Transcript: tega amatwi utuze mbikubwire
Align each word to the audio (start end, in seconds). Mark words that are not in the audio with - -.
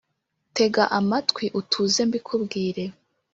tega 0.55 0.83
amatwi 0.99 1.45
utuze 1.59 2.01
mbikubwire 2.09 2.83